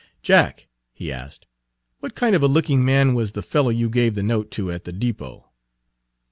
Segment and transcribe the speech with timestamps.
[0.23, 1.45] "Jack," he asked,
[1.99, 4.83] "what kind of a looking man was the fellow you gave the note to at
[4.83, 5.51] the depot?"